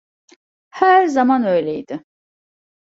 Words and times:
Her 0.69 1.07
zaman 1.07 1.43
öyleydi. 1.45 2.03